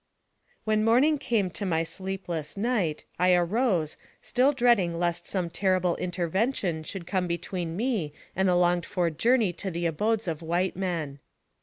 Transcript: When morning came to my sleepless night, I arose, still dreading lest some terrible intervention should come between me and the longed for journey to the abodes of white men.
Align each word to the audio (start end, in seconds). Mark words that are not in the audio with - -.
When 0.63 0.83
morning 0.83 1.19
came 1.19 1.51
to 1.51 1.63
my 1.63 1.83
sleepless 1.83 2.57
night, 2.57 3.05
I 3.19 3.33
arose, 3.35 3.97
still 4.19 4.51
dreading 4.51 4.97
lest 4.97 5.27
some 5.27 5.51
terrible 5.51 5.95
intervention 5.97 6.81
should 6.81 7.05
come 7.05 7.27
between 7.27 7.77
me 7.77 8.11
and 8.35 8.49
the 8.49 8.55
longed 8.55 8.87
for 8.87 9.11
journey 9.11 9.53
to 9.53 9.69
the 9.69 9.85
abodes 9.85 10.27
of 10.27 10.41
white 10.41 10.75
men. 10.75 11.19